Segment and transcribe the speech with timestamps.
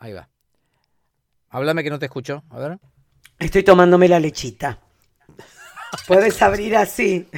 [0.00, 0.28] ahí va.
[1.50, 2.42] Háblame que no te escucho.
[2.50, 2.78] A ver.
[3.38, 4.78] Estoy tomándome la lechita.
[6.06, 7.28] Puedes abrir así.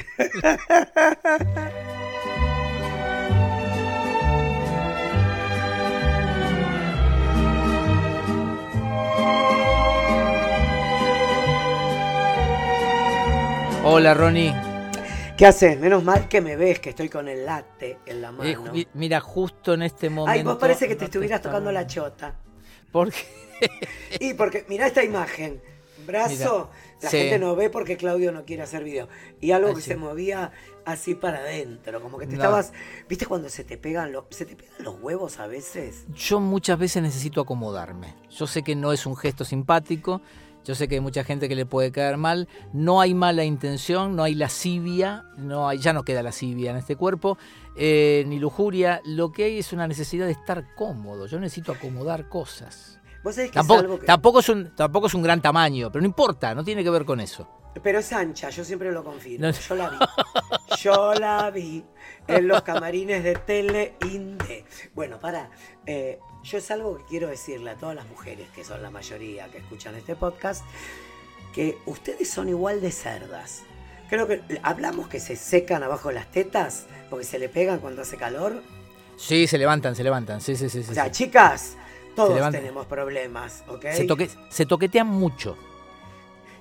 [13.85, 14.53] Hola, Ronnie.
[15.37, 15.77] ¿Qué haces?
[15.79, 18.71] Menos mal que me ves, que estoy con el latte en la Eh, mano.
[18.93, 20.31] mira, justo en este momento.
[20.31, 22.33] Ay, vos parece que te no estuvieras está- tocando la chota.
[22.93, 23.69] ¿Por qué?
[24.21, 25.61] Y porque, mira esta imagen.
[26.05, 26.69] Brazo,
[27.01, 27.17] la sí.
[27.17, 29.07] gente no ve porque Claudio no quiere hacer video.
[29.41, 30.51] Y algo Ay, que se movía
[30.85, 32.43] así para adentro, como que te No.
[32.43, 32.73] estabas.
[33.07, 36.03] ¿Viste cuando se te pegan los, se te pegan los huevos a veces?
[36.13, 38.13] Yo muchas veces necesito acomodarme.
[38.29, 40.21] Yo sé que no es un gesto simpático.
[40.63, 42.47] Yo sé que hay mucha gente que le puede caer mal.
[42.71, 46.95] No hay mala intención, no hay lascivia, no hay, ya no queda lascivia en este
[46.95, 47.37] cuerpo,
[47.75, 49.01] eh, ni lujuria.
[49.05, 51.27] Lo que hay es una necesidad de estar cómodo.
[51.27, 52.99] Yo necesito acomodar cosas.
[53.23, 54.05] Vos sabés que Tampoco, es algo que.
[54.05, 57.05] tampoco, es un, tampoco es un gran tamaño, pero no importa, no tiene que ver
[57.05, 57.47] con eso.
[57.81, 59.47] Pero es ancha, yo siempre lo confirmo.
[59.47, 59.51] No.
[59.51, 59.97] Yo la vi.
[60.81, 61.83] Yo la vi
[62.27, 64.65] en los camarines de Tele Inde.
[64.93, 65.49] Bueno, para.
[66.43, 69.59] Yo es algo que quiero decirle a todas las mujeres, que son la mayoría que
[69.59, 70.63] escuchan este podcast,
[71.53, 73.61] que ustedes son igual de cerdas.
[74.09, 78.17] Creo que hablamos que se secan abajo las tetas porque se le pegan cuando hace
[78.17, 78.61] calor.
[79.17, 80.41] Sí, se levantan, se levantan.
[80.41, 80.83] Sí, sí, sí.
[80.83, 81.11] sí, O sea, sí.
[81.11, 81.77] chicas,
[82.15, 83.85] todos tenemos problemas, ¿ok?
[83.93, 85.57] Se, toque- se toquetean mucho.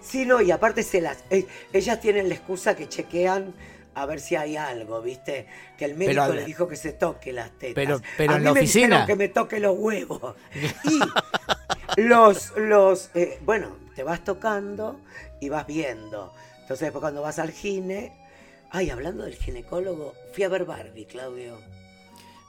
[0.00, 1.24] Sí, no, y aparte se las.
[1.30, 3.54] eh, ellas tienen la excusa que chequean
[3.94, 5.46] a ver si hay algo, ¿viste?
[5.76, 7.74] Que el médico Pero, le dijo que se toque las tetas.
[7.74, 8.86] pero- pero a en la me oficina.
[8.86, 10.34] dijeron que me toque los huevos.
[11.96, 14.98] Y los, los, eh, bueno, te vas tocando
[15.40, 16.32] y vas viendo.
[16.62, 18.12] Entonces después cuando vas al gine,
[18.70, 21.58] ay, hablando del ginecólogo, fui a ver Barbie, Claudio.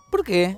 [0.10, 0.58] ¿Por qué?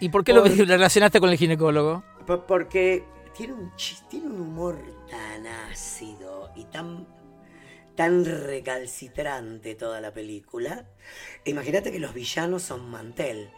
[0.00, 2.02] ¿Y por qué lo relacionaste con el ginecólogo?
[2.26, 3.04] Por- Porque
[3.36, 3.72] tiene un,
[4.10, 4.76] tiene un humor
[5.08, 7.06] tan ácido y tan,
[7.96, 10.84] tan recalcitrante toda la película.
[11.44, 13.50] Imagínate que los villanos son Mantel.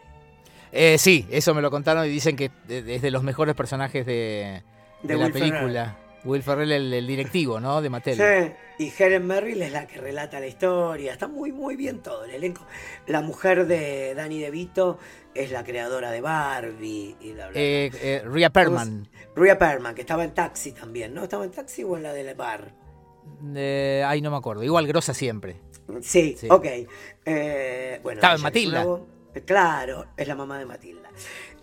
[0.71, 4.63] Eh, sí, eso me lo contaron y dicen que es de los mejores personajes de,
[5.03, 5.97] De de la película.
[6.25, 7.81] Will Ferrell, el, el directivo, ¿no?
[7.81, 8.17] De Mattel.
[8.17, 11.13] Sí, y Helen Merrill es la que relata la historia.
[11.13, 12.65] Está muy, muy bien todo el elenco.
[13.07, 14.99] La mujer de Danny DeVito
[15.33, 17.15] es la creadora de Barbie.
[17.21, 17.61] Y bla, bla, bla.
[17.61, 19.07] Eh, eh, Rhea Perlman.
[19.35, 21.23] Rhea Perlman, que estaba en Taxi también, ¿no?
[21.23, 22.73] ¿Estaba en Taxi o en la del bar?
[23.55, 24.63] Eh, ay, no me acuerdo.
[24.63, 25.61] Igual grosa siempre.
[26.01, 26.47] Sí, Sí.
[26.49, 26.65] ok.
[27.25, 28.85] Eh, bueno, Estaba en Matilda.
[29.45, 31.09] Claro, es la mamá de Matilda.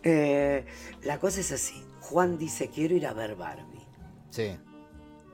[0.02, 0.64] Eh,
[1.02, 1.84] la cosa es así.
[2.00, 3.84] Juan dice, quiero ir a ver Barbie.
[4.30, 4.56] Sí,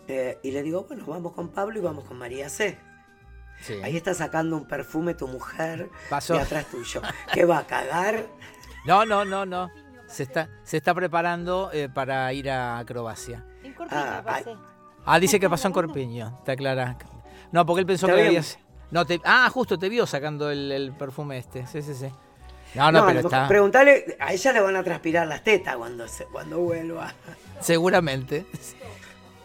[0.09, 2.77] Eh, y le digo, bueno, vamos con Pablo y vamos con María C.
[3.61, 3.75] sí.
[3.83, 6.35] Ahí está sacando un perfume tu mujer Pasó.
[6.35, 7.01] de atrás tuyo.
[7.33, 8.27] ¿Qué va a cagar?
[8.85, 9.71] No, no, no, no.
[10.09, 13.45] Se está, se está preparando eh, para ir a acrobacia.
[13.63, 14.23] En Ah.
[15.05, 16.97] Ah, dice que pasó en Corpiño, está clara.
[17.51, 18.59] No, porque él pensó que habías.
[18.91, 19.21] No, te...
[19.25, 21.67] Ah, justo te vio sacando el, el perfume este.
[21.67, 22.07] Sí, sí, sí.
[22.75, 23.49] No, no, a pero está.
[23.49, 27.13] Preguntale, a ella le van a transpirar las tetas cuando, se- cuando vuelva.
[27.61, 28.47] Seguramente.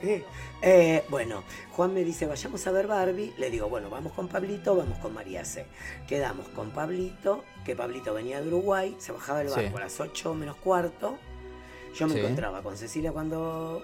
[0.01, 0.23] Eh,
[0.61, 3.33] eh, bueno, Juan me dice, vayamos a ver Barbie.
[3.37, 5.65] Le digo, bueno, vamos con Pablito, vamos con María C.
[6.07, 9.55] Quedamos con Pablito, que Pablito venía de Uruguay, se bajaba del Sí.
[9.61, 11.17] barco a las 8 menos cuarto.
[11.95, 12.19] Yo me Sí.
[12.19, 13.81] encontraba con Cecilia cuando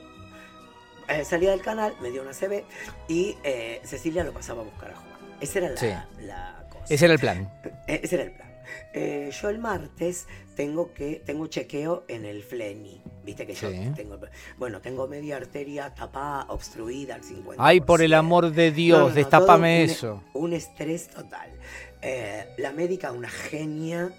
[1.07, 2.63] eh, salía del canal, me dio una CB
[3.07, 5.13] y eh, Cecilia lo pasaba a buscar a Juan.
[5.41, 5.87] Esa era la, Sí.
[6.21, 6.85] la cosa.
[6.93, 7.51] Ese era el plan.
[7.87, 8.49] Eh, Ese era el plan.
[8.93, 10.25] Eh, yo el martes
[10.55, 13.01] tengo que tengo chequeo en el fleni.
[13.23, 13.91] Viste que yo Sí.
[13.95, 14.17] tengo.
[14.57, 17.55] Bueno, tengo media arteria tapada, obstruida al 50%.
[17.57, 20.23] Ay, por el amor de Dios, No, no, un- eso.
[20.33, 21.49] Un estrés total.
[22.01, 24.11] Eh, la médica, una genia.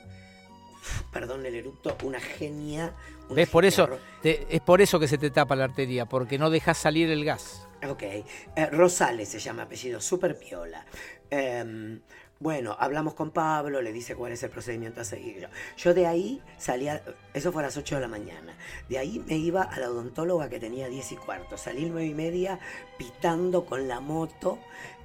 [1.15, 2.93] Perdón el eructo, una genia.
[3.29, 3.49] una ¿Ves?
[3.49, 3.89] Por eso,
[4.21, 7.25] te- es por eso que se te tapa la arteria, porque no dejas salir el
[7.25, 7.67] gas.
[7.89, 8.03] Ok.
[8.03, 8.25] Eh,
[8.73, 10.85] Rosales se llama apellido, super piola.
[11.31, 12.01] Em,
[12.41, 15.49] bueno, hablamos con Pablo, le dice cuál es el procedimiento a seguir.
[15.77, 17.03] Yo, de ahí salía,
[17.33, 18.53] eso fue a las 8 de la mañana.
[18.89, 21.57] De ahí me iba a la odontóloga que tenía 10 y cuarto.
[21.57, 22.59] Salí 9 y media
[22.99, 24.59] pitando con la moto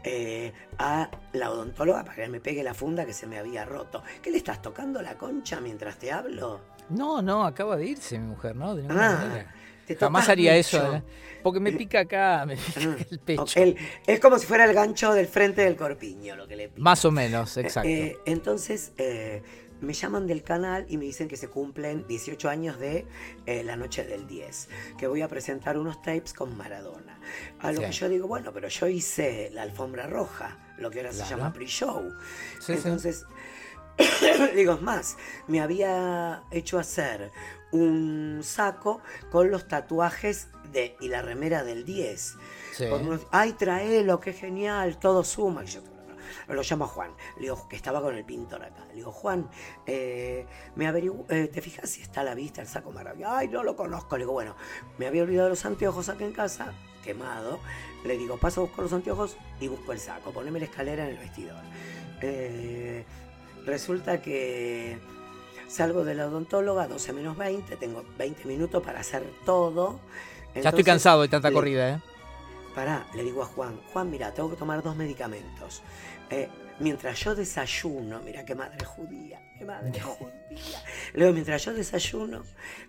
[0.04, 4.04] eh, a la odontóloga para que me pegue la funda que se me había roto.
[4.22, 6.60] ¿Qué le estás tocando la concha mientras te hablo?
[6.90, 8.76] No, no, acaba de irse mi mujer, ¿no?
[8.76, 9.54] De ninguna Ah, manera.
[9.96, 10.60] Te Jamás haría mucho.
[10.78, 11.04] eso, ¿eh?
[11.44, 13.60] porque me pica acá, me pica Ah, el pecho.
[13.60, 13.78] el-
[14.08, 16.82] es como si fuera el gancho del frente del corpiño lo que le pica.
[16.82, 17.88] Más o menos, exacto.
[17.90, 19.42] Eh, entonces eh,
[19.82, 23.06] me llaman del canal y me dicen que se cumplen 18 años de
[23.46, 27.18] eh, La Noche del 10, que voy a presentar unos tapes con Maradona.
[27.60, 27.86] A lo Sí.
[27.88, 31.54] que yo digo, bueno, pero yo hice la alfombra roja, lo que ahora se llama
[31.54, 32.12] pre-show.
[32.60, 32.74] Sí, sí.
[32.74, 33.26] Entonces,
[34.56, 37.32] Digo, es más, me había hecho hacer
[37.71, 39.01] un saco
[39.31, 42.36] con los tatuajes de, y la remera del 10.
[42.74, 42.86] Sí.
[42.86, 45.63] Unos- Ay, traelo, qué genial, todo suma.
[45.63, 45.81] Y yo
[46.48, 48.86] lo llamo Juan, le digo que estaba con el pintor acá.
[48.89, 49.50] Le digo, Juan,
[49.86, 50.45] eh,
[50.75, 53.31] me averiguo, eh, ¿te fijas si está a la vista el saco maravilloso?
[53.33, 54.18] Ay, no lo conozco.
[54.18, 54.56] Le digo, bueno,
[54.98, 56.74] me había olvidado los anteojos acá en casa,
[57.04, 57.60] quemado.
[58.04, 60.31] Le digo, paso a buscar los anteojos y busco el saco.
[60.31, 61.62] Poneme la escalera en el vestidor.
[62.21, 63.06] Eh,
[63.66, 64.98] resulta que
[65.69, 70.00] salgo de la odontóloga, 12 menos 20, tengo 20 minutos para hacer todo.
[70.56, 72.00] ya estoy cansado de tanta le- corrida, ¿eh?
[72.75, 75.81] Pará, le digo a Juan, Juan, mira, tengo que tomar dos medicamentos.
[76.30, 76.50] Eh,
[76.80, 80.83] mientras yo desayuno, mira qué madre judía, qué madre judía.
[81.13, 82.44] Le digo, mientras yo desayuno,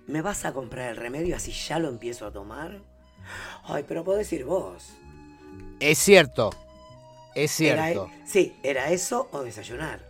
[0.07, 2.81] ¿me vas a comprar el remedio así ya lo empiezo a tomar?
[3.65, 4.93] Ay, pero podés ir vos.
[5.81, 6.51] Es cierto.
[7.35, 8.07] Es cierto.
[8.13, 10.01] e- sí, era eso o desayunar.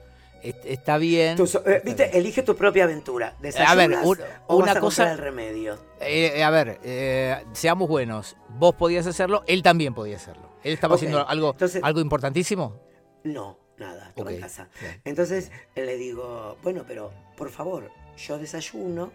[0.43, 1.37] Es- Está bien.
[1.37, 2.17] Tú eh, Viste, bien.
[2.17, 3.37] elige tu propia aventura.
[3.41, 5.79] ver, ¿Desayunas un- o una vas a cosa- el remedio?
[6.01, 8.37] Eh, a ver, eh, seamos buenos.
[8.49, 10.49] Vos podías hacerlo, él también podía hacerlo.
[10.63, 12.81] Él estaba haciendo algo, entonces- algo importantísimo.
[13.25, 14.69] No, nada, estaba en casa.
[14.81, 15.01] bien.
[15.05, 19.13] Entonces le digo, bueno, pero por favor, yo desayuno,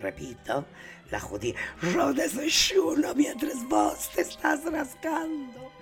[0.00, 0.64] repito,
[1.10, 5.72] la judía, yo desayuno mientras vos te estás rascando.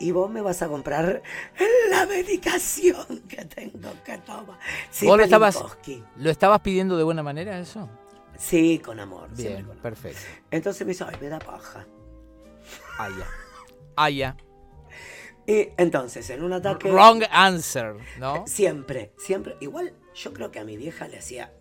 [0.00, 1.22] Y vos me vas a comprar
[1.90, 4.58] la medicación que tengo que tomar.
[4.90, 5.58] Sí, ¿Vos lo estabas,
[6.16, 7.88] lo estabas pidiendo de buena manera eso?
[8.38, 9.28] Sí, con amor.
[9.36, 9.76] Bien, con amor.
[9.78, 10.20] perfecto.
[10.52, 11.84] Entonces me dice, ay, me da paja.
[12.98, 13.26] Ah, ya.
[13.96, 14.36] Ah, ya.
[15.48, 16.92] Y entonces, en un ataque...
[16.92, 18.44] Wrong answer, ¿no?
[18.46, 19.56] Siempre, siempre.
[19.60, 21.52] Igual, yo creo que a mi vieja le hacía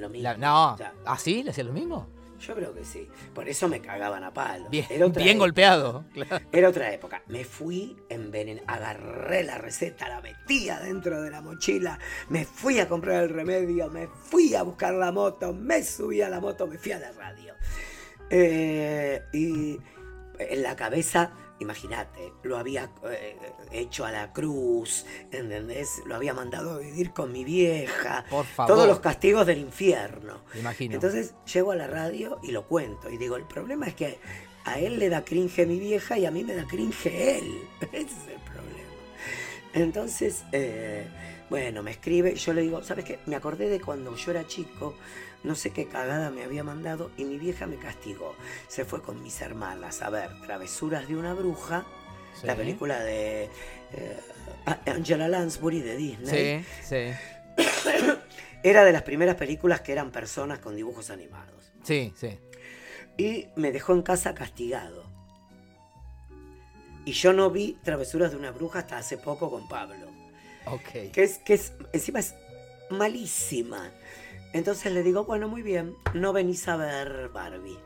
[0.00, 0.24] lo mismo.
[0.24, 0.72] La- no.
[0.74, 1.42] O sea, ¿Ah, sí?
[1.42, 2.08] ¿Le hacía lo mismo?
[2.40, 3.06] Yo creo que sí.
[3.34, 4.70] Por eso me cagaban a palo.
[4.70, 5.22] Bien, época.
[5.36, 6.04] golpeado.
[6.14, 6.42] claro.
[6.50, 7.22] Era otra época.
[7.28, 11.98] Me fui envenen, agarré la receta, la metía dentro de la mochila,
[12.30, 16.30] me fui a comprar el remedio, me fui a buscar la moto, me subí a
[16.30, 17.52] la moto, me fui a la radio.
[18.30, 19.78] Eh, y
[20.38, 23.36] en la cabeza, imagínate, lo había eh,
[23.70, 26.02] hecho a la cruz, ¿entendés?
[26.06, 28.24] Lo había mandado a vivir con mi vieja.
[28.30, 28.74] Por favor.
[28.74, 30.40] Todos los castigos del infierno.
[30.54, 30.94] Imagino.
[30.94, 33.10] Entonces llego a la radio y lo cuento.
[33.10, 34.18] Y digo, el problema es que
[34.64, 37.68] a él le da cringe mi vieja y a mí me da cringe él.
[37.92, 38.90] Ese es el problema.
[39.72, 41.06] Entonces, eh,
[41.48, 42.34] bueno, me escribe.
[42.34, 43.18] Yo le digo, ¿sabes qué?
[43.26, 44.94] Me acordé de cuando yo era chico.
[45.42, 48.34] No sé qué cagada me había mandado y mi vieja me castigó.
[48.68, 51.86] Se fue con mis hermanas a ver Travesuras de una bruja,
[52.40, 52.46] Sí.
[52.46, 53.50] la película de
[53.92, 54.20] eh,
[54.86, 56.64] Angela Lansbury de Disney.
[56.84, 57.14] Sí,
[57.56, 57.62] sí.
[58.62, 61.72] Era de las primeras películas que eran personas con dibujos animados.
[61.82, 62.38] Sí, sí.
[63.16, 65.10] y me dejó en casa castigado.
[67.06, 70.06] Y yo no vi Travesuras de una bruja hasta hace poco con Pablo.
[70.66, 71.10] Ok.
[71.12, 72.34] Que es, que es, encima es
[72.90, 73.90] malísima.
[74.52, 77.78] Entonces le digo, bueno, muy bien, no venís a ver Barbie.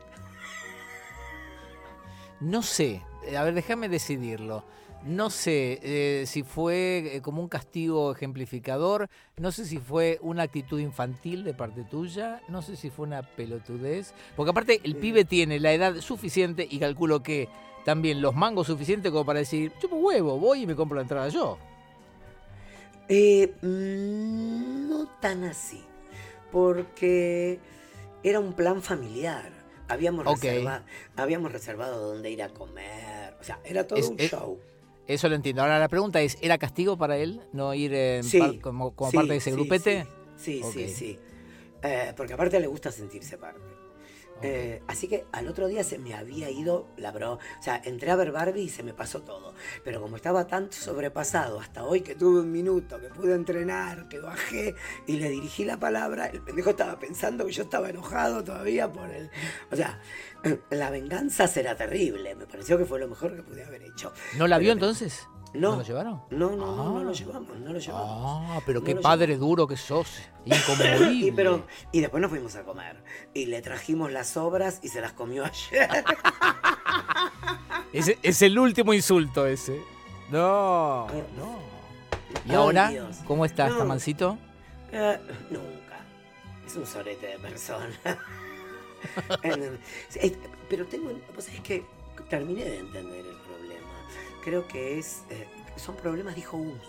[2.39, 4.63] No sé, eh, a ver, déjame decidirlo.
[5.05, 9.07] No sé eh, si fue eh, como un castigo ejemplificador,
[9.37, 13.21] no sé si fue una actitud infantil de parte tuya, no sé si fue una
[13.21, 17.49] pelotudez, porque aparte el pibe tiene la edad suficiente y calculo que
[17.85, 21.29] también los mangos suficientes como para decir, chupo huevo, voy y me compro la entrada
[21.29, 21.59] yo.
[23.07, 25.83] Eh, mm, no tan así,
[26.55, 27.59] porque
[28.23, 29.51] era un plan familiar.
[29.89, 30.41] Habíamos, Ok.
[30.41, 30.85] reserva-
[31.17, 33.35] habíamos reservado dónde ir a comer.
[33.41, 34.57] O sea, era todo Es- un es- show.
[35.05, 35.61] Eso lo entiendo.
[35.63, 39.11] Ahora la pregunta es, ¿era castigo para él no ir en Sí, par- como, como
[39.11, 40.07] sí, parte de ese sí, grupete?
[40.37, 41.19] Sí, sí, sí.
[41.83, 43.59] Eh, porque aparte le gusta sentirse parte.
[44.41, 47.33] Eh, así que al otro día se me había ido la bro.
[47.33, 49.53] O sea, entré a ver Barbie y se me pasó todo.
[49.83, 54.19] Pero como estaba tan sobrepasado hasta hoy que tuve un minuto, que pude entrenar, que
[54.19, 54.75] bajé
[55.07, 59.09] y le dirigí la palabra, el pendejo estaba pensando que yo estaba enojado todavía por
[59.09, 59.29] el.
[59.71, 59.99] O sea,
[60.69, 62.35] la venganza será terrible.
[62.35, 64.11] Me pareció que fue lo mejor que pude haber hecho.
[64.37, 65.27] ¿No la Pero vio entonces?
[65.55, 65.77] No.
[65.77, 66.21] lo llevaron?
[66.29, 67.13] No, no, no, no lo Ah.
[67.13, 68.41] llevamos, no lo llevamos.
[68.49, 70.19] Ah, pero No qué padre duro que sos.
[70.45, 71.13] Incomovible.
[71.13, 73.03] Y, pero, y después nos fuimos a comer.
[73.33, 75.89] Y le trajimos las sobras y se las comió ayer.
[77.93, 79.81] Ese es el último insulto ese.
[80.29, 81.07] No,
[81.37, 81.59] no.
[82.45, 82.89] ¿Y ahora?
[82.89, 83.17] Dios.
[83.25, 83.73] ¿Cómo está No.
[83.73, 84.37] esta mancito?
[84.91, 85.17] Eh,
[85.49, 85.99] nunca.
[86.65, 87.87] Es un sorete de persona.
[90.69, 91.11] Pero tengo.
[91.33, 91.85] Pues es que
[92.29, 93.35] terminé de entender el.
[94.45, 95.23] Creo que es.
[95.29, 96.85] eh, son problemas de hijo único.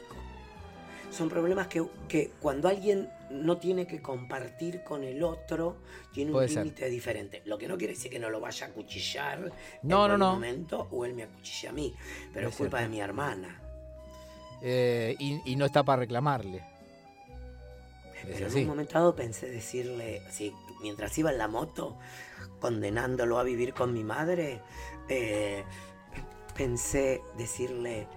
[1.10, 5.78] Son problemas que, que cuando alguien no tiene que compartir con el otro,
[6.12, 7.42] tiene un límite diferente.
[7.46, 9.50] Lo que no quiere decir que no lo vaya a cuchillar
[9.82, 11.94] No, en no, momento o él me acuchilla a mí.
[12.34, 13.62] Pero Es es culpa de mi hermana.
[14.62, 16.62] Eh, y, y no está para reclamarle.
[18.22, 21.96] Pero en un momento dado pensé decirle, así, mientras iba en la moto,
[22.60, 24.60] condenándolo a vivir con mi madre,
[25.08, 25.64] eh,
[26.56, 28.08] pensé decirle,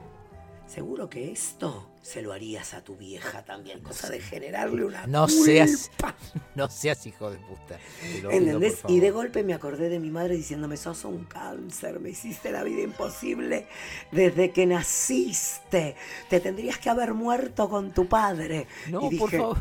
[0.66, 5.28] seguro que esto se lo harías a tu vieja también, cosa de generarle una no
[5.28, 5.92] seas
[6.56, 7.80] no seas hijo de puta
[8.32, 8.80] ¿entendés?
[8.88, 12.64] y de golpe me acordé de mi madre diciéndome sos un cáncer me hiciste la
[12.64, 13.68] vida imposible
[14.12, 15.96] desde que naciste
[16.30, 19.58] te tendrías que haber muerto con tu padre no por favor.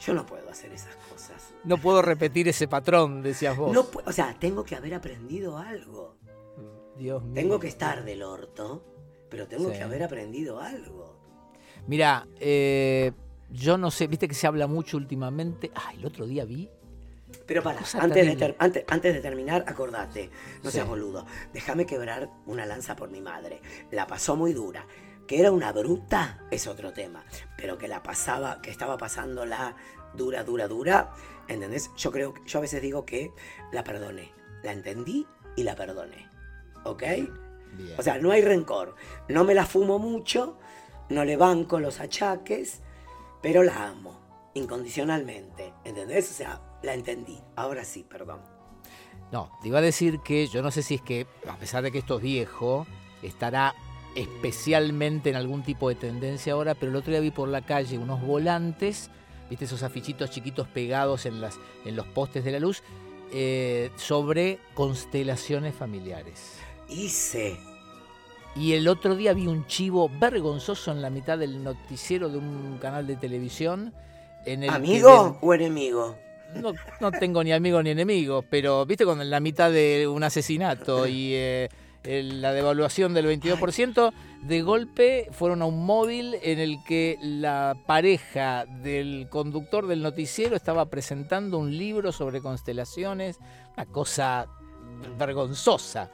[0.00, 3.74] Yo no puedo hacer esas cosas no puedo repetir ese patrón decías vos.
[3.74, 6.16] No, o sea tengo que haber aprendido algo
[7.00, 7.34] Dios mío.
[7.34, 8.84] tengo que estar del orto
[9.28, 11.20] pero tengo que haber aprendido algo
[11.86, 13.12] Mira, eh,
[13.50, 15.70] yo no sé, viste que se habla mucho últimamente.
[15.74, 16.68] Ah, el otro día vi.
[17.46, 20.30] Pero para, antes de, antes, antes de, terminar, acordate,
[20.62, 21.26] no seas boludo.
[21.52, 23.60] Déjame quebrar una lanza por mi madre.
[23.90, 24.86] La pasó muy dura.
[25.26, 27.24] Que era una bruta es otro tema.
[27.56, 29.76] Pero que la pasaba, que estaba pasándola
[30.14, 31.12] dura, dura, dura.
[31.46, 31.90] ¿Entendés?
[31.96, 33.30] Yo creo, yo a veces digo que
[33.72, 34.32] la perdoné.
[34.64, 35.26] La entendí
[35.56, 36.28] y la perdoné.
[36.84, 37.02] ¿Ok?
[37.98, 38.96] O sea, no hay rencor.
[39.28, 40.58] No me la fumo mucho
[41.10, 42.80] no le banco los achaques,
[43.42, 44.20] pero la amo
[44.54, 45.74] incondicionalmente.
[45.84, 46.30] ¿Entendés?
[46.30, 47.38] O sea, la entendí.
[47.56, 48.40] Ahora sí, perdón.
[49.32, 51.92] No, te iba a decir que yo no sé si es que, a pesar de
[51.92, 52.86] que esto es viejo,
[53.22, 53.74] estará
[54.16, 57.98] especialmente en algún tipo de tendencia ahora, pero el otro día vi por la calle
[57.98, 59.10] unos volantes,
[59.48, 62.82] viste esos afichitos chiquitos pegados en, las, en los postes de la luz,
[63.32, 66.58] eh, sobre constelaciones familiares.
[66.90, 67.58] Hice
[68.56, 72.78] y el otro día vi un chivo vergonzoso en la mitad del noticiero de un
[72.78, 73.94] canal de televisión.
[74.44, 76.16] En el ¿Amigo o enemigo?
[76.56, 81.06] No, no, tengo ni amigo ni enemigo, pero viste en la mitad de un asesinato
[81.06, 81.68] y eh,
[82.02, 88.66] la devaluación del 22%, de golpe fueron a un móvil en el que la pareja
[88.66, 93.38] del conductor del noticiero estaba presentando un libro sobre constelaciones,
[93.76, 94.48] una cosa
[95.16, 96.10] vergonzosa.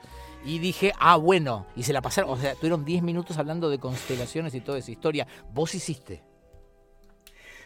[0.46, 3.80] Y dije, ah, bueno, y se la pasaron, o sea, tuvieron 10 minutos hablando de
[3.80, 5.26] constelaciones y toda esa historia.
[5.52, 6.22] ¿Vos hiciste?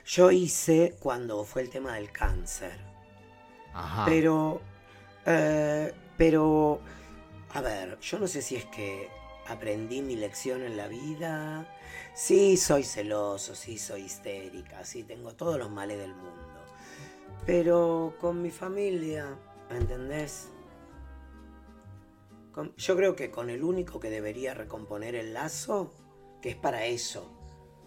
[0.07, 2.73] Yo hice cuando fue el tema del cáncer.
[3.75, 4.07] Ajá.
[4.07, 4.63] Pero,
[5.27, 6.81] eh, pero,
[7.53, 9.11] a ver, yo no sé si es que
[9.47, 11.67] aprendí mi lección en la vida.
[12.15, 16.65] Sí, soy celoso, sí, soy histérica, sí, tengo todos los males del mundo.
[17.45, 19.37] Pero con mi familia,
[19.69, 20.49] ¿entendés?
[22.77, 25.93] Yo creo que con el único que debería recomponer el lazo,
[26.43, 27.37] que es para eso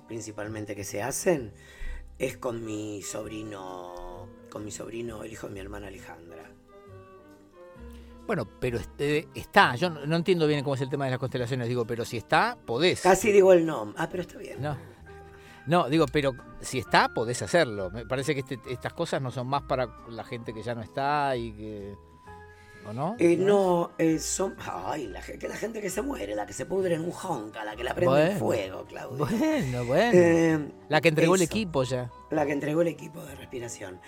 [0.08, 1.53] principalmente que se hacen,
[2.20, 6.51] es con mi sobrino, con mi sobrino, el hijo de mi hermana Alejandra.
[8.25, 11.67] Bueno, pero este, está, yo no, entiendo bien cómo es el tema de las constelaciones,
[11.67, 13.01] digo, pero si está, podés.
[13.01, 13.96] Casi digo el nombre.
[14.00, 14.62] Ah, pero está bien.
[14.62, 14.77] No.
[15.65, 17.89] No, digo, pero si está, podés hacerlo.
[17.89, 20.82] Me parece que este, estas cosas no son más para la gente que ya no
[20.82, 21.96] está y que
[22.92, 23.16] no?
[23.20, 24.56] Eh, no, eh, son.
[24.60, 27.63] Ay, la, que la gente que se muere, la que se pudre en un honka,
[27.63, 29.25] la que la prende en fuego, Claudia.
[29.25, 30.12] Bueno, bueno.
[30.13, 32.12] Eh, la que entregó el equipo ya.
[32.32, 34.02] La que entregó el equipo de respiración.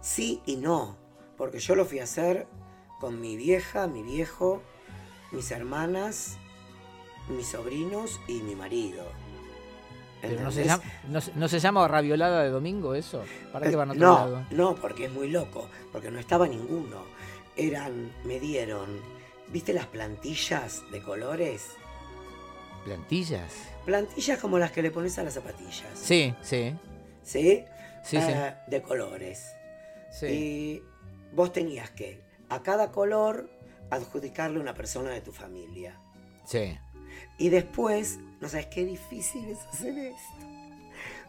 [0.00, 0.96] sí y no,
[1.36, 2.46] porque yo lo fui a hacer
[2.98, 4.62] con mi vieja, mi viejo,
[5.30, 6.38] mis hermanas,
[7.28, 9.04] mis sobrinos y mi marido.
[10.42, 10.82] no se, llama,
[11.36, 13.22] no, se, llama raviolada de domingo eso?
[13.52, 14.46] ¿Para qué van a otro no, lado?
[14.50, 17.14] No, porque es muy loco, porque no estaba ninguno
[17.56, 19.00] eran, me dieron,
[19.48, 21.70] ¿viste las plantillas de colores?
[22.84, 23.52] ¿Plantillas?
[23.84, 25.88] Plantillas como las que le pones a las zapatillas.
[25.94, 26.74] Sí, sí.
[27.22, 27.64] ¿Sí?
[28.02, 28.32] Sí, sí.
[28.32, 29.52] Eh, de colores.
[30.10, 30.26] Sí.
[30.26, 30.82] Y
[31.32, 33.48] vos tenías que a cada color
[33.90, 35.98] adjudicarle una persona de tu familia.
[36.44, 36.78] Sí.
[37.38, 40.46] Y después, no sabes qué difícil es hacer esto.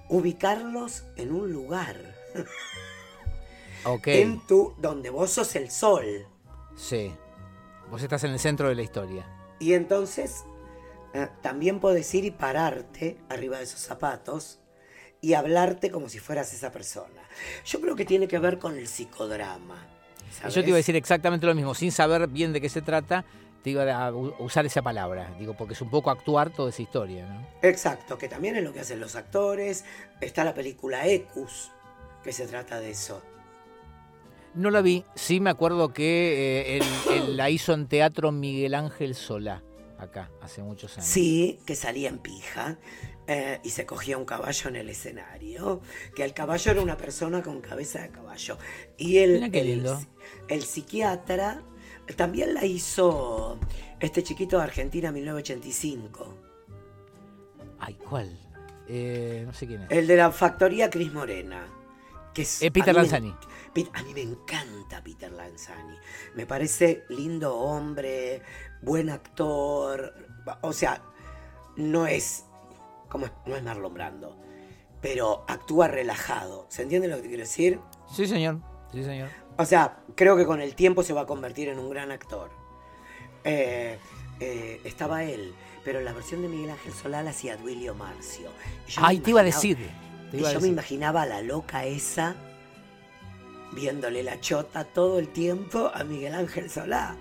[0.09, 1.97] Ubicarlos en un lugar.
[4.05, 6.27] En tu, donde vos sos el sol.
[6.75, 7.13] Sí.
[7.89, 9.25] Vos estás en el centro de la historia.
[9.59, 10.43] Y entonces
[11.13, 14.59] eh, también podés ir y pararte arriba de esos zapatos
[15.21, 17.21] y hablarte como si fueras esa persona.
[17.65, 19.87] Yo creo que tiene que ver con el psicodrama.
[20.49, 23.23] Yo te iba a decir exactamente lo mismo, sin saber bien de qué se trata,
[23.63, 27.25] te iba a usar esa palabra, digo, porque es un poco actuar toda esa historia,
[27.25, 27.47] ¿no?
[27.61, 29.85] Exacto, que también es lo que hacen los actores.
[30.21, 31.71] Está la película Ecus,
[32.23, 33.23] que se trata de eso.
[34.55, 39.63] No la vi, sí me acuerdo que eh, la hizo en teatro Miguel Ángel Solá,
[39.97, 41.07] acá, hace muchos años.
[41.07, 42.77] Sí, que salía en pija
[43.27, 45.81] eh, y se cogía un caballo en el escenario,
[46.15, 48.57] que el caballo era una persona con cabeza de caballo.
[48.97, 49.85] Y el, el,
[50.47, 51.61] el, psiquiatra
[52.15, 53.59] también la hizo
[53.99, 56.33] este chiquito de Argentina 1985.
[57.79, 58.39] Ay, ¿cuál?
[58.87, 59.91] Eh, no sé quién es.
[59.91, 61.67] El de la factoría Cris Morena.
[62.35, 63.35] Que es, Eh, Peter me- Lanzani.
[63.93, 65.97] A mí me encanta Peter Lanzani.
[66.35, 68.41] Me parece lindo hombre,
[68.81, 70.13] buen actor.
[70.61, 71.01] O sea,
[71.75, 72.45] no es
[73.09, 74.37] como no es Marlon Brando,
[75.01, 76.65] pero actúa relajado.
[76.69, 77.79] ¿Se entiende lo que te quiero decir?
[78.13, 78.59] Sí, señor.
[78.91, 79.29] Sí, señor.
[79.57, 82.51] O sea, creo que con el tiempo se va a convertir en un gran actor.
[83.43, 83.97] Eh,
[84.39, 88.49] eh, estaba él, pero la versión de Miguel Ángel Solá la hacía Duilio Marcio.
[88.97, 89.77] Ay, te iba a decir.
[90.35, 92.35] Te y a yo me imaginaba a la loca esa
[93.73, 97.15] viéndole la chota todo el tiempo a Miguel Ángel Solá.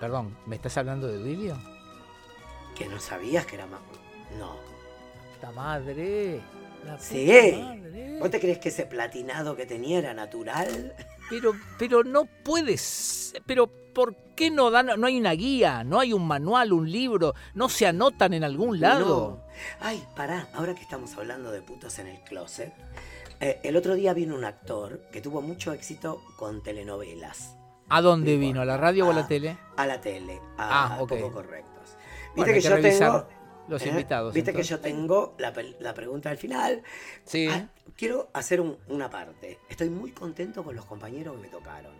[0.00, 1.58] Perdón, ¿me estás hablando de Duilio?
[2.76, 3.80] Que no sabías que era más.
[4.38, 4.56] No.
[5.34, 6.40] ¡Puta madre!
[6.84, 7.26] La puta Sí.
[7.60, 8.18] madre.
[8.20, 10.94] ¿Vos te crees que ese platinado que tenía era natural?
[11.30, 13.34] Pero, pero no puedes.
[13.46, 14.86] Pero, ¿por qué no dan?
[14.98, 18.80] No hay una guía, no hay un manual, un libro, no se anotan en algún
[18.80, 19.42] lado.
[19.42, 19.44] No.
[19.80, 22.72] Ay, pará, ahora que estamos hablando de putos en el closet.
[23.40, 27.54] eh, el otro día vino un actor que tuvo mucho éxito con telenovelas.
[27.90, 28.60] ¿A dónde No vino?
[28.60, 29.56] ¿A la radio o a la tele?
[29.76, 31.08] A la tele, a Ah, ok.
[31.10, 31.82] poco correctos.
[31.84, 33.37] Viste Bueno, que que yo revisar tengo.
[33.68, 33.88] Los ¿eh?
[33.88, 34.34] invitados.
[34.34, 34.70] Viste que entonces.
[34.70, 36.82] yo tengo la, la pregunta al final.
[37.24, 37.46] Sí.
[37.50, 39.58] Ah, quiero hacer un- una parte.
[39.68, 41.92] Estoy muy contento con los compañeros que me tocaron.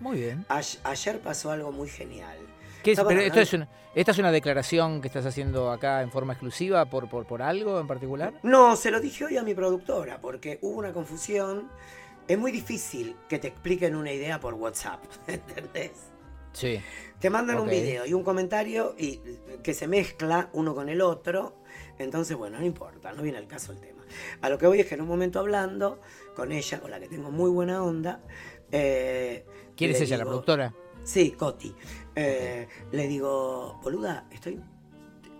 [0.00, 0.44] Muy bien.
[0.48, 2.36] Ay- ayer pasó algo muy genial.
[2.82, 6.10] ¿Qué es- pero esto es una, ¿Esta es una declaración que estás haciendo acá en
[6.10, 8.34] forma exclusiva por, por, por algo en particular?
[8.42, 11.70] No, se lo dije hoy a mi productora porque hubo una confusión.
[12.28, 15.92] Es muy difícil que te expliquen una idea por WhatsApp, ¿entendés?
[16.56, 16.80] Sí.
[17.20, 19.20] Te mandan un video y un comentario y
[19.62, 21.62] que se mezcla uno con el otro.
[21.98, 24.02] Entonces, bueno, no importa, no viene al caso el tema.
[24.40, 26.00] A lo que voy es que en un momento hablando
[26.34, 28.22] con ella, con la que tengo muy buena onda.
[28.72, 29.44] eh,
[29.76, 30.74] ¿Quién es ella, la productora?
[31.04, 31.74] Sí, Coti.
[32.14, 34.58] Eh, Le digo, boluda, estoy,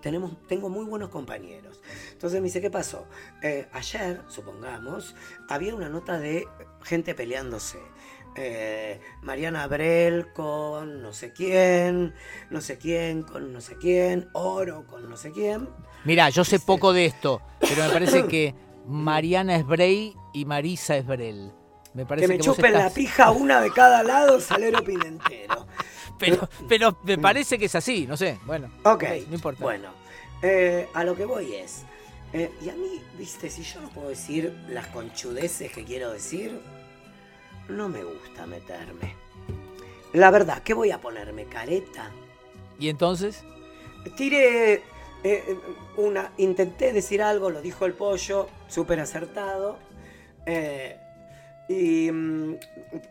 [0.02, 1.80] tenemos, tengo muy buenos compañeros.
[2.12, 3.06] Entonces me dice, ¿qué pasó?
[3.42, 5.14] Eh, ayer, supongamos,
[5.48, 6.46] había una nota de
[6.82, 7.78] gente peleándose.
[8.38, 12.14] Eh, Mariana Abrel con no sé quién,
[12.50, 15.68] no sé quién con no sé quién, Oro con no sé quién.
[16.04, 18.54] Mira, yo sé poco de esto, pero me parece que
[18.86, 21.50] Mariana es Brey y Marisa es Brel.
[21.94, 25.66] Me parece Que me que chupen la pija una de cada lado, Salero Pimentero.
[26.18, 28.38] Pero, pero me parece que es así, no sé.
[28.46, 29.62] Bueno, Ok, no importa.
[29.62, 29.90] Bueno,
[30.40, 31.82] eh, a lo que voy es.
[32.32, 36.58] eh, y a mí, viste, si yo no puedo decir las conchudeces que quiero decir,
[37.68, 39.14] no me gusta meterme.
[40.12, 41.44] La verdad, ¿qué voy a ponerme?
[41.46, 42.10] ¿Careta?
[42.78, 43.42] ¿Y entonces?
[44.16, 44.82] Tiré eh,
[45.24, 45.58] eh,
[45.96, 46.32] una.
[46.38, 49.78] Intenté decir algo, lo dijo el pollo, súper acertado.
[50.46, 50.98] eh,
[51.68, 52.10] y.
[52.10, 52.56] mm,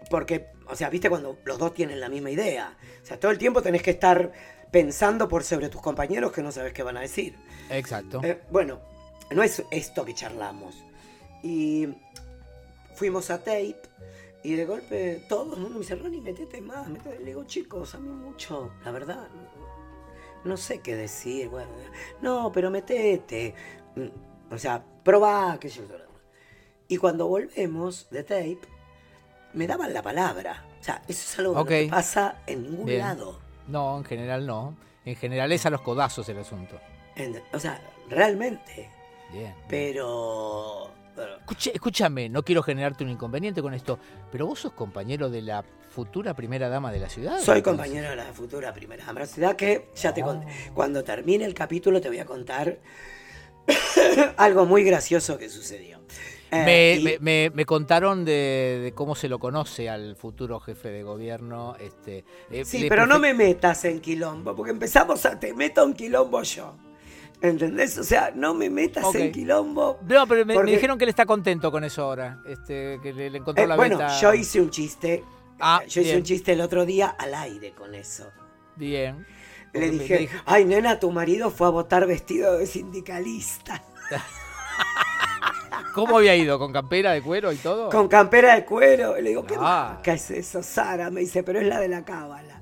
[0.09, 2.77] Porque, o sea, viste cuando los dos tienen la misma idea.
[3.03, 4.31] O sea, todo el tiempo tenés que estar
[4.71, 7.35] pensando por sobre tus compañeros que no sabes qué van a decir.
[7.69, 8.21] Exacto.
[8.23, 8.79] Eh, bueno,
[9.31, 10.75] no es esto que charlamos.
[11.43, 11.87] Y
[12.95, 13.75] fuimos a tape
[14.45, 16.87] y de golpe todo el mundo me dice, Ronnie, metete más.
[16.87, 17.19] metete".
[17.19, 19.27] Le digo, chicos, a mí mucho, la verdad,
[20.43, 21.49] no, sé qué decir.
[21.49, 21.69] Bueno,
[22.21, 23.53] no, pero metete.
[23.95, 25.95] Mm, O sea, probá, qué sé yo.
[26.87, 28.59] Y cuando volvemos de tape,
[29.53, 30.65] me daban la palabra.
[30.79, 32.99] O sea, eso es algo que no pasa en ningún Bien.
[32.99, 33.39] lado.
[33.67, 34.75] No, en general no.
[35.03, 36.79] En general es a los codazos el asunto.
[37.15, 38.89] En- o sea, realmente.
[39.31, 39.55] Bien.
[39.67, 40.91] Pero...
[41.39, 43.99] Escuche- escúchame, no quiero generarte un inconveniente con esto,
[44.31, 47.39] pero vos sos compañero de la futura primera dama de la ciudad.
[47.39, 50.25] Soy compañero de la futura primera dama de la ciudad que ya te Oh.
[50.27, 50.47] conté.
[50.73, 52.79] Cuando termine el capítulo te voy a contar
[54.37, 55.99] algo muy gracioso que sucedió.
[56.51, 60.59] Eh, Me, y- me- me- me contaron de, de cómo se lo conoce al futuro
[60.59, 61.75] jefe de gobierno.
[61.79, 65.93] Este, eh, sí, pero no me metas en quilombo, porque empezamos a te meto en
[65.93, 66.75] quilombo yo.
[67.47, 67.97] ¿Entendés?
[67.97, 69.99] O sea, no me metas en quilombo.
[70.07, 72.39] No, pero me, dijeron que él está contento con eso ahora.
[72.47, 74.19] Este, que le, le encontró Eh, la bueno, beta.
[74.19, 75.23] yo hice un chiste.
[75.59, 76.17] Ah, yo hice bien.
[76.17, 78.29] un chiste el otro día al aire con eso.
[78.75, 79.25] Bien.
[79.73, 83.83] Le dije, ay nena, tu marido fue a votar vestido de sindicalista.
[85.93, 86.59] ¿Cómo había ido?
[86.59, 87.89] ¿Con campera de cuero y todo?
[87.89, 89.17] Con campera de cuero.
[89.17, 89.97] Y le digo, ¿qué Ah.
[90.05, 91.09] es eso, Sara?
[91.09, 92.61] Me dice, pero es la de la cábala.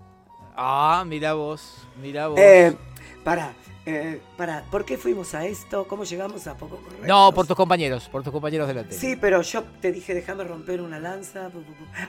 [0.56, 2.40] Ah, mira vos, mira vos.
[2.40, 2.76] Eh,
[3.24, 3.54] para,
[3.86, 5.88] eh, para, ¿por qué fuimos a esto?
[5.88, 7.06] ¿Cómo llegamos a poco correcto?
[7.08, 8.96] no, por tus compañeros, por tus compañeros de la tele.
[8.96, 11.52] Sí, pero yo te dije, déjame romper una lanza.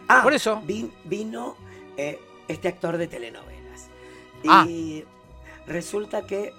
[0.08, 0.62] Ah, Por eso.
[0.66, 1.56] vin- vino
[1.96, 3.88] eh, este actor de telenovelas.
[4.46, 4.64] Ah.
[4.68, 5.04] Y
[5.66, 6.52] resulta que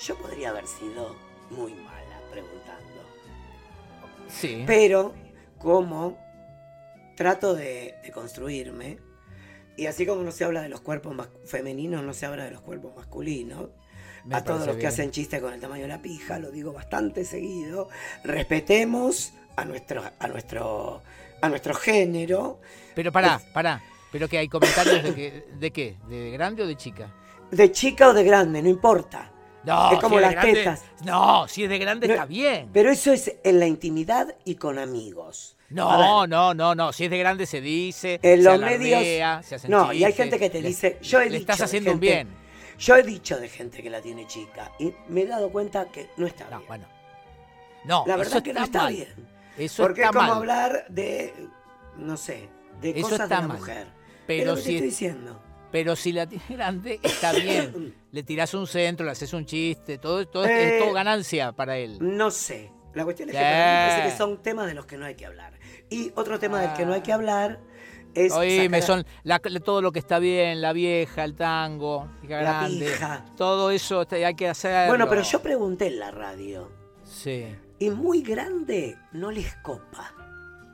[0.00, 1.16] yo podría haber sido
[1.50, 3.02] muy mala preguntando.
[4.28, 4.64] Sí.
[4.66, 5.14] Pero
[5.58, 6.18] como
[7.16, 8.98] trato de, de construirme,
[9.76, 12.60] y así como no se habla de los cuerpos femeninos, no se habla de los
[12.60, 13.68] cuerpos masculinos,
[14.28, 16.72] Me a todos los que hacen chistes con el tamaño de la pija, lo digo
[16.72, 17.88] bastante seguido.
[18.24, 21.02] Respetemos a nuestro, a nuestro,
[21.40, 22.60] a nuestro género.
[22.94, 23.82] Pero pará, pará.
[24.12, 27.12] Pero que hay comentarios de, que, de qué, de grande o de chica.
[27.50, 29.30] De chica o de grande, no importa.
[29.64, 30.82] No, Es como si las grande- tetas.
[31.04, 32.70] No, si es de grande No, está bien.
[32.72, 35.56] Pero eso es en la intimidad y con amigos.
[35.70, 35.88] No,
[36.20, 36.92] ver, no, no, no.
[36.92, 38.14] Si es de grande se dice.
[38.22, 38.98] En se los alardea,
[39.38, 41.50] medios- se hacen No, y hay gente que te le- dice, yo he le dicho
[41.52, 42.28] estás haciendo un bien.
[42.78, 46.10] Yo he dicho de gente que la tiene chica y me he dado cuenta que
[46.16, 46.68] no está No, bien.
[46.68, 46.86] bueno.
[47.84, 48.92] No, la eso verdad que no está mal.
[48.92, 49.28] bien.
[49.56, 50.36] Eso Porque está es como mal.
[50.38, 51.34] hablar de,
[51.96, 52.48] no sé,
[52.80, 53.58] de Eso cosas está de la mal.
[53.58, 53.86] mujer.
[54.26, 55.42] Pero te si- estoy diciendo.
[55.72, 57.94] Pero si la tiene grande, está bien.
[58.12, 61.52] Le tirás un centro, le haces un chiste, todo, todo es- Eh, es todo ganancia
[61.52, 61.98] para él.
[62.00, 62.70] No sé.
[62.94, 63.44] La cuestión es que Sí.
[63.44, 65.52] para mí me parece que son temas de los que no hay que hablar.
[65.90, 67.58] Y otro tema del que no hay que hablar
[68.14, 72.28] es Oíme, sacar- son la- todo lo que está bien, la vieja, el tango, La
[72.40, 73.24] grande, pija.
[73.36, 74.88] todo eso hay que hacer.
[74.88, 76.70] Bueno, pero yo pregunté en la radio
[77.04, 77.46] Sí.
[77.78, 80.12] y muy grande no les copa.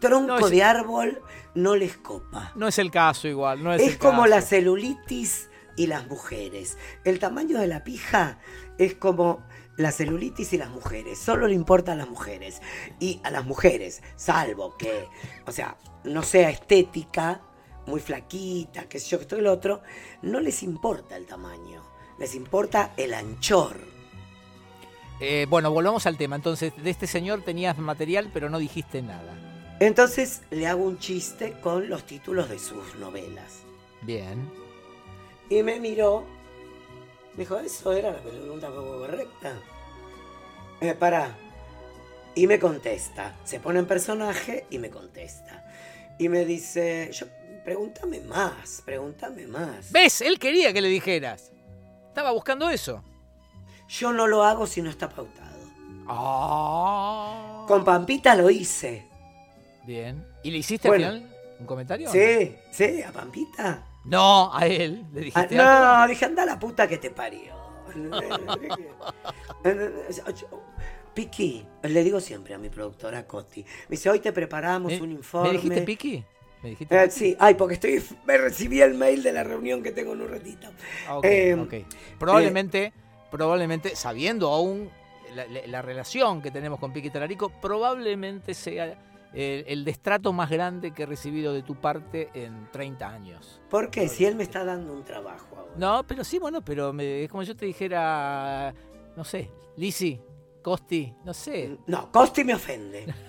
[0.01, 1.23] Tronco No, es- de árbol
[1.55, 2.53] no les copa.
[2.57, 4.27] No es el caso igual, no es, Es el como caso.
[4.27, 6.77] la celulitis y las mujeres.
[7.05, 8.39] El tamaño de la pija
[8.79, 9.43] es como
[9.77, 11.19] la celulitis y las mujeres.
[11.19, 12.61] Solo le importa a las mujeres.
[13.01, 15.09] Y a las mujeres, salvo que,
[15.47, 17.41] o sea, no sea estética,
[17.87, 19.83] muy flaquita, que sé yo, que esto y lo otro,
[20.23, 21.83] no les importa el tamaño.
[22.19, 23.77] Les importa el anchor.
[25.21, 26.37] Eh, bueno, volvamos al tema.
[26.37, 29.39] Entonces, de este señor tenías material, pero no dijiste nada.
[29.81, 33.63] Entonces le hago un chiste con los títulos de sus novelas.
[34.03, 34.49] Bien.
[35.51, 36.25] Y me miró.
[37.37, 39.53] Dijo, ¿eso era la pregunta poco correcta?
[40.81, 41.37] Eh, pará.
[42.35, 43.37] Y me contesta.
[43.45, 45.65] Se pone en personaje y me contesta.
[46.19, 47.27] Y me dice, yo,
[47.65, 49.91] pregúntame más, pregúntame más.
[49.91, 50.21] ¿Ves?
[50.21, 51.51] Él quería que le dijeras.
[52.09, 53.03] Estaba buscando eso.
[53.89, 55.55] Yo no lo hago si no está pautado.
[56.07, 57.65] Ah.
[57.67, 59.07] Con Pampita lo hice.
[59.85, 60.25] Bien.
[60.43, 61.07] ¿Y le hiciste Bueno.
[61.07, 62.11] al final un comentario?
[62.11, 63.87] Sí, sí, a Pampita.
[64.05, 65.07] No, a él.
[65.13, 65.97] Le Ah, dijiste algo?
[66.03, 67.55] no, dije, anda a la puta que te parió.
[71.15, 73.63] Piqui, le digo siempre a mi productora Coti.
[73.63, 75.53] Me dice, hoy te preparamos ¿Me, un ¿Me informe.
[75.53, 76.25] dijiste?
[76.63, 77.11] ¿Me dijiste Eh, Piki?
[77.11, 80.29] sí, ay, porque estoy, me recibí el mail de la reunión que tengo en un
[80.29, 80.69] ratito.
[81.05, 81.75] Ah, ok, Eh, ok.
[82.19, 82.93] Probablemente,
[83.31, 84.91] probablemente, sabiendo aún
[85.35, 88.97] la, la- la relación que tenemos con Piqui Talarico, probablemente sea
[89.35, 93.61] el, el destrato más grande que he recibido de tu parte en 30 años.
[93.69, 94.09] ¿Por qué?
[94.09, 95.73] Si él me está dando un trabajo ahora.
[95.77, 98.73] No, pero sí, bueno, pero me- es como yo te dijera,
[99.17, 100.21] no sé, Lisi,
[100.63, 101.77] Costi, no sé.
[101.87, 103.13] No, Costi me ofende.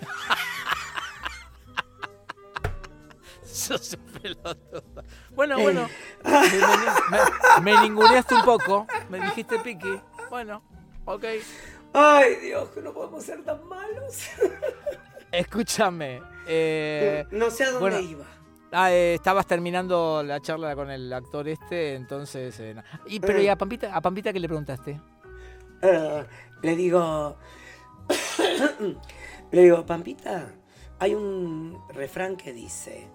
[3.43, 4.83] Sos un pelotudo.
[5.33, 5.87] Bueno, bueno.
[6.23, 8.85] Me, me- me ninguneaste un poco.
[9.09, 9.99] Me dijiste Piqui.
[10.29, 10.61] Bueno,
[11.05, 11.23] ok.
[11.93, 14.27] Ay, Dios, que no podemos ser tan malos.
[15.37, 16.21] Escúchame.
[16.47, 17.99] eh, no sé a dónde bueno.
[17.99, 18.25] iba.
[18.71, 22.59] ah, eh, estabas terminando la charla con el actor este, entonces.
[22.59, 22.83] eh, no.
[23.07, 23.41] y, pero.
[23.41, 24.99] ¿y a Pampita, a Pampita qué le preguntaste?
[26.61, 27.35] Le digo,
[29.51, 30.53] le digo, Pampita,
[30.99, 33.07] hay un refrán que dice,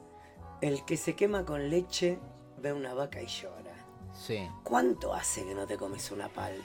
[0.60, 2.18] el que se quema con leche
[2.58, 3.74] ve una vaca y llora.
[4.12, 4.46] Sí.
[4.62, 6.60] ¿Cuánto hace que no te comes una palta?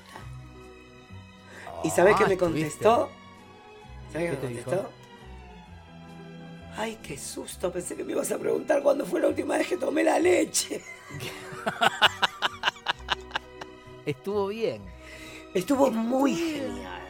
[1.83, 3.09] ¿Y sabés qué Ah, me contestó?
[4.11, 4.71] ¿Sabés ¿Qué me dijo?
[6.77, 9.77] Ay, qué susto, pensé que me ibas a preguntar cuándo fue la última vez que
[9.77, 10.81] tomé la leche.
[14.05, 14.81] Estuvo bien.
[15.53, 17.01] Estuvo muy genial.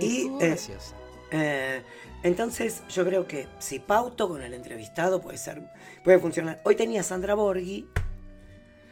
[0.00, 0.96] Y, Estuvo eh, graciosa.
[1.30, 1.82] Eh,
[2.22, 5.62] entonces, yo creo que si pauto con el entrevistado puede ser,
[6.02, 6.60] puede funcionar.
[6.64, 7.86] Hoy tenía a Sandra Borghi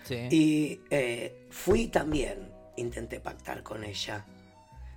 [0.05, 0.29] Sí.
[0.31, 4.27] y eh, fui también, intenté pactar con ella.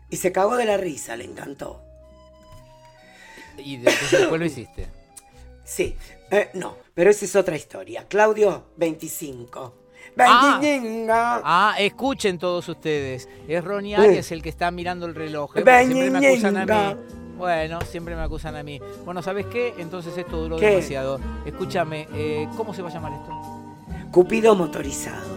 [0.09, 1.86] Y se cagó de la risa, le encantó.
[3.57, 4.87] Y después, lo hiciste.
[5.63, 5.95] Sí,
[6.31, 8.05] eh, no, pero esa es otra historia.
[8.07, 9.73] Claudio, 25.
[10.19, 10.57] Ah.
[10.61, 11.13] 25.
[11.13, 13.27] Ah, escuchen todos ustedes.
[13.47, 13.97] Es Ronnie Eh.
[13.97, 15.55] Arias el que está mirando el reloj.
[15.57, 15.63] ¿eh?
[15.85, 16.95] Siempre me acusan a mí.
[17.37, 18.79] Bueno, siempre me acusan a mí.
[19.05, 19.75] Bueno, ¿sabes qué?
[19.77, 20.69] Entonces esto duró ¿Qué?
[20.71, 21.19] demasiado.
[21.45, 24.09] Escúchame, eh, ¿cómo se va a llamar esto?
[24.11, 25.36] Cupido motorizado.